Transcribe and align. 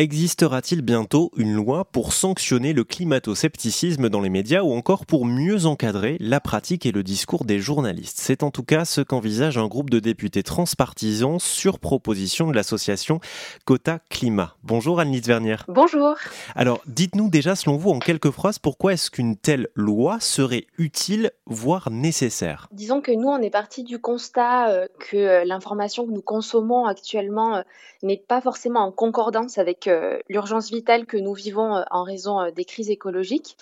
Existera-t-il 0.00 0.82
bientôt 0.82 1.32
une 1.36 1.54
loi 1.54 1.84
pour 1.84 2.12
sanctionner 2.12 2.72
le 2.72 2.84
climato-scepticisme 2.84 4.08
dans 4.08 4.20
les 4.20 4.28
médias 4.28 4.62
ou 4.62 4.70
encore 4.70 5.06
pour 5.06 5.24
mieux 5.24 5.66
encadrer 5.66 6.16
la 6.20 6.38
pratique 6.38 6.86
et 6.86 6.92
le 6.92 7.02
discours 7.02 7.44
des 7.44 7.58
journalistes? 7.58 8.18
C'est 8.20 8.44
en 8.44 8.52
tout 8.52 8.62
cas 8.62 8.84
ce 8.84 9.00
qu'envisage 9.00 9.58
un 9.58 9.66
groupe 9.66 9.90
de 9.90 9.98
députés 9.98 10.44
transpartisans 10.44 11.40
sur 11.40 11.80
proposition 11.80 12.46
de 12.46 12.54
l'association 12.54 13.18
Cota 13.64 13.98
Climat. 14.08 14.54
Bonjour 14.62 15.00
Anne-Lise 15.00 15.26
Vernier. 15.26 15.56
Bonjour. 15.66 16.14
Alors 16.54 16.80
dites-nous 16.86 17.28
déjà 17.28 17.56
selon 17.56 17.76
vous 17.76 17.90
en 17.90 17.98
quelques 17.98 18.30
phrases 18.30 18.60
pourquoi 18.60 18.92
est-ce 18.92 19.10
qu'une 19.10 19.36
telle 19.36 19.66
loi 19.74 20.18
serait 20.20 20.68
utile, 20.78 21.32
voire 21.46 21.90
nécessaire? 21.90 22.68
Disons 22.70 23.00
que 23.00 23.10
nous 23.10 23.26
on 23.26 23.42
est 23.42 23.50
parti 23.50 23.82
du 23.82 23.98
constat 23.98 24.70
euh, 24.70 24.86
que 25.00 25.16
euh, 25.16 25.44
l'information 25.44 26.06
que 26.06 26.12
nous 26.12 26.22
consommons 26.22 26.86
actuellement 26.86 27.56
euh, 27.56 27.62
n'est 28.04 28.22
pas 28.28 28.40
forcément 28.40 28.82
en 28.82 28.92
concordance 28.92 29.58
avec 29.58 29.87
l'urgence 30.28 30.70
vitale 30.70 31.06
que 31.06 31.16
nous 31.16 31.34
vivons 31.34 31.76
euh, 31.76 31.82
en 31.90 32.02
raison 32.02 32.40
euh, 32.40 32.50
des 32.50 32.64
crises 32.64 32.90
écologiques. 32.90 33.56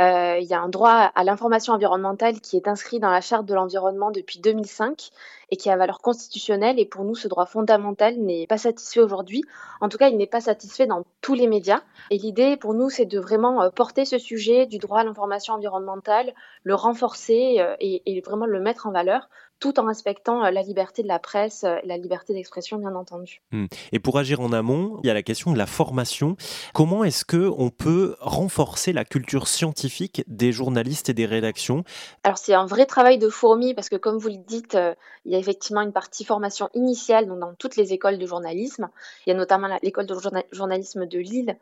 Euh, 0.00 0.38
il 0.40 0.46
y 0.46 0.54
a 0.54 0.60
un 0.60 0.68
droit 0.68 1.10
à 1.14 1.24
l'information 1.24 1.72
environnementale 1.72 2.40
qui 2.40 2.56
est 2.56 2.68
inscrit 2.68 3.00
dans 3.00 3.10
la 3.10 3.20
Charte 3.20 3.46
de 3.46 3.54
l'environnement 3.54 4.10
depuis 4.10 4.38
2005 4.38 5.10
et 5.50 5.56
qui 5.56 5.70
a 5.70 5.76
valeur 5.76 6.00
constitutionnelle. 6.00 6.78
Et 6.78 6.84
pour 6.84 7.04
nous, 7.04 7.14
ce 7.14 7.28
droit 7.28 7.46
fondamental 7.46 8.16
n'est 8.18 8.46
pas 8.46 8.58
satisfait 8.58 9.00
aujourd'hui. 9.00 9.44
En 9.80 9.88
tout 9.88 9.98
cas, 9.98 10.08
il 10.08 10.16
n'est 10.16 10.26
pas 10.26 10.40
satisfait 10.40 10.86
dans 10.86 11.04
tous 11.20 11.34
les 11.34 11.46
médias. 11.46 11.82
Et 12.10 12.18
l'idée 12.18 12.56
pour 12.56 12.74
nous, 12.74 12.90
c'est 12.90 13.06
de 13.06 13.18
vraiment 13.18 13.70
porter 13.70 14.04
ce 14.04 14.18
sujet 14.18 14.66
du 14.66 14.78
droit 14.78 15.00
à 15.00 15.04
l'information 15.04 15.54
environnementale, 15.54 16.34
le 16.62 16.74
renforcer 16.74 17.60
et, 17.80 18.02
et 18.06 18.20
vraiment 18.20 18.46
le 18.46 18.60
mettre 18.60 18.86
en 18.86 18.92
valeur 18.92 19.28
tout 19.60 19.80
en 19.80 19.86
respectant 19.86 20.42
la 20.50 20.62
liberté 20.62 21.02
de 21.02 21.08
la 21.08 21.18
presse, 21.18 21.64
la 21.84 21.96
liberté 21.96 22.32
d'expression, 22.32 22.78
bien 22.78 22.94
entendu. 22.94 23.42
Hmm. 23.50 23.66
Et 23.92 23.98
pour 23.98 24.18
agir 24.18 24.40
en 24.40 24.52
amont, 24.52 25.00
il 25.02 25.08
y 25.08 25.10
a 25.10 25.14
la 25.14 25.22
question 25.22 25.52
de 25.52 25.58
la 25.58 25.66
formation. 25.66 26.36
Comment 26.74 27.04
est-ce 27.04 27.24
que 27.24 27.50
on 27.56 27.70
peut 27.70 28.16
renforcer 28.20 28.92
la 28.92 29.04
culture 29.04 29.48
scientifique 29.48 30.22
des 30.26 30.52
journalistes 30.52 31.08
et 31.08 31.14
des 31.14 31.26
rédactions? 31.26 31.84
Alors 32.22 32.38
c'est 32.38 32.54
un 32.54 32.66
vrai 32.66 32.86
travail 32.86 33.18
de 33.18 33.28
fourmi 33.28 33.74
parce 33.74 33.88
que 33.88 33.96
comme 33.96 34.18
vous 34.18 34.28
le 34.28 34.36
dites, 34.36 34.78
il 35.24 35.32
y 35.32 35.36
a 35.36 35.37
effectivement 35.38 35.80
une 35.80 35.92
partie 35.92 36.24
formation 36.24 36.70
initiale 36.74 37.26
dans 37.26 37.54
toutes 37.54 37.76
les 37.76 37.92
écoles 37.92 38.18
de 38.18 38.26
journalisme. 38.26 38.88
Il 39.26 39.30
y 39.30 39.32
a 39.32 39.36
notamment 39.36 39.68
l'école 39.82 40.06
de 40.06 40.16
journalisme 40.52 41.06
de 41.06 41.18
Lille 41.18 41.56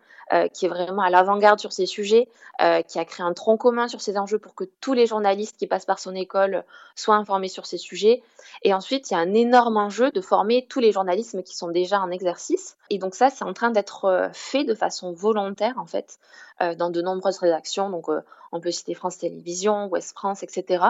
qui 0.52 0.66
est 0.66 0.68
vraiment 0.68 1.02
à 1.02 1.10
l'avant-garde 1.10 1.60
sur 1.60 1.72
ces 1.72 1.86
sujets, 1.86 2.28
qui 2.88 2.98
a 2.98 3.04
créé 3.04 3.24
un 3.24 3.32
tronc 3.32 3.56
commun 3.56 3.88
sur 3.88 4.00
ces 4.00 4.18
enjeux 4.18 4.38
pour 4.38 4.54
que 4.54 4.64
tous 4.80 4.92
les 4.92 5.06
journalistes 5.06 5.56
qui 5.56 5.66
passent 5.66 5.84
par 5.84 5.98
son 5.98 6.14
école 6.14 6.64
soient 6.94 7.14
informés 7.14 7.48
sur 7.48 7.64
ces 7.64 7.78
sujets 7.78 7.86
sujet. 7.86 8.22
Et 8.62 8.74
ensuite, 8.74 9.10
il 9.10 9.14
y 9.14 9.16
a 9.16 9.20
un 9.20 9.34
énorme 9.34 9.76
enjeu 9.76 10.10
de 10.10 10.20
former 10.20 10.66
tous 10.68 10.80
les 10.80 10.92
journalistes 10.92 11.42
qui 11.44 11.56
sont 11.56 11.68
déjà 11.68 12.00
en 12.00 12.10
exercice. 12.10 12.76
Et 12.90 12.98
donc 12.98 13.14
ça, 13.14 13.30
c'est 13.30 13.44
en 13.44 13.52
train 13.52 13.70
d'être 13.70 14.06
euh, 14.06 14.28
fait 14.32 14.64
de 14.64 14.74
façon 14.74 15.12
volontaire, 15.12 15.74
en 15.78 15.86
fait, 15.86 16.18
euh, 16.60 16.74
dans 16.74 16.90
de 16.90 17.00
nombreuses 17.00 17.38
rédactions. 17.38 17.90
Donc, 17.90 18.08
euh, 18.08 18.20
on 18.52 18.60
peut 18.60 18.70
citer 18.70 18.94
France 18.94 19.18
Télévisions, 19.18 19.86
Ouest 19.88 20.12
France, 20.12 20.42
etc. 20.42 20.84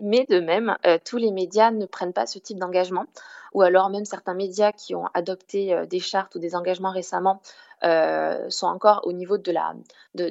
Mais 0.00 0.26
de 0.28 0.40
même, 0.40 0.76
tous 1.04 1.16
les 1.16 1.30
médias 1.30 1.70
ne 1.70 1.86
prennent 1.86 2.12
pas 2.12 2.26
ce 2.26 2.38
type 2.38 2.58
d'engagement. 2.58 3.06
Ou 3.52 3.62
alors 3.62 3.90
même 3.90 4.04
certains 4.04 4.34
médias 4.34 4.72
qui 4.72 4.94
ont 4.94 5.06
adopté 5.12 5.86
des 5.86 5.98
chartes 6.00 6.34
ou 6.36 6.38
des 6.38 6.54
engagements 6.54 6.92
récemment 6.92 7.40
sont 7.82 8.66
encore 8.66 9.00
au 9.04 9.12
niveau 9.12 9.38
de 9.38 9.52
la, 9.52 9.74
de, 10.14 10.28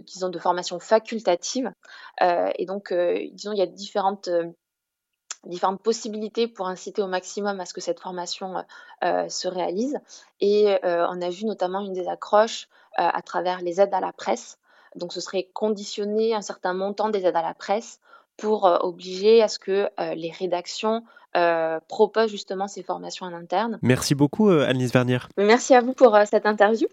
disons, 0.00 0.28
de 0.28 0.38
formation 0.38 0.78
facultative. 0.80 1.72
et 2.20 2.66
donc, 2.66 2.92
disons, 2.92 3.52
il 3.52 3.58
y 3.58 3.62
a 3.62 3.66
différentes 3.66 4.28
différentes 5.46 5.82
possibilités 5.82 6.46
pour 6.46 6.68
inciter 6.68 7.02
au 7.02 7.06
maximum 7.06 7.60
à 7.60 7.66
ce 7.66 7.74
que 7.74 7.80
cette 7.80 8.00
formation 8.00 8.58
euh, 8.58 8.62
euh, 9.04 9.28
se 9.28 9.48
réalise. 9.48 9.98
Et 10.40 10.68
euh, 10.84 11.06
on 11.08 11.20
a 11.20 11.30
vu 11.30 11.44
notamment 11.44 11.80
une 11.80 11.92
des 11.92 12.08
accroches 12.08 12.68
à 12.96 13.22
travers 13.22 13.62
les 13.62 13.80
aides 13.80 13.94
à 13.94 14.00
la 14.00 14.12
presse. 14.12 14.58
Donc 14.96 15.14
ce 15.14 15.20
serait 15.22 15.48
conditionner 15.54 16.34
un 16.34 16.42
certain 16.42 16.74
montant 16.74 17.08
des 17.08 17.24
aides 17.24 17.36
à 17.36 17.40
la 17.40 17.54
presse 17.54 18.00
pour 18.36 18.64
obliger 18.82 19.42
à 19.42 19.48
ce 19.48 19.58
que 19.58 19.88
les 20.14 20.30
rédactions 20.30 21.02
proposent 21.88 22.30
justement 22.30 22.68
ces 22.68 22.82
formations 22.82 23.26
en 23.26 23.32
interne. 23.32 23.78
Merci 23.82 24.14
beaucoup 24.14 24.48
Annelise 24.48 24.92
Vernier. 24.92 25.18
Merci 25.38 25.74
à 25.74 25.80
vous 25.80 25.92
pour 25.92 26.16
cette 26.26 26.46
interview. 26.46 26.86